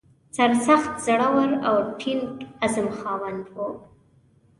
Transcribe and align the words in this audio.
سرسخت، 0.37 0.93
زړه 1.05 1.27
ور 1.35 1.51
او 1.67 1.75
د 1.85 1.87
ټینګ 1.99 2.23
عزم 2.63 2.87
خاوند 2.97 3.43
و. 3.55 3.57